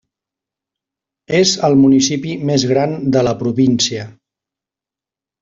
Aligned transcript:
És 1.39 1.51
el 1.69 1.77
municipi 1.81 2.33
més 2.51 2.65
gran 2.73 2.97
de 3.17 3.23
la 3.29 3.35
província. 3.43 4.09